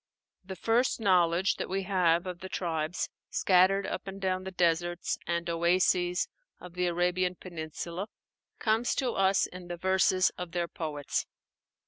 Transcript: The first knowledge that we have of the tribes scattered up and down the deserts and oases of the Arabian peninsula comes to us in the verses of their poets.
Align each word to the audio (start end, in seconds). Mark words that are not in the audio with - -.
The 0.43 0.55
first 0.55 0.99
knowledge 0.99 1.57
that 1.57 1.69
we 1.69 1.83
have 1.83 2.25
of 2.25 2.39
the 2.39 2.49
tribes 2.49 3.07
scattered 3.29 3.85
up 3.85 4.07
and 4.07 4.19
down 4.19 4.45
the 4.45 4.51
deserts 4.51 5.19
and 5.27 5.47
oases 5.47 6.27
of 6.59 6.73
the 6.73 6.87
Arabian 6.87 7.35
peninsula 7.35 8.07
comes 8.57 8.95
to 8.95 9.11
us 9.11 9.45
in 9.45 9.67
the 9.67 9.77
verses 9.77 10.31
of 10.39 10.53
their 10.53 10.67
poets. 10.67 11.27